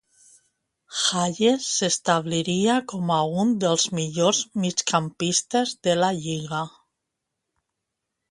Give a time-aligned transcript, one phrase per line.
[0.99, 6.65] Hayes s'establiria com a un dels millors migcampistes de la lliga.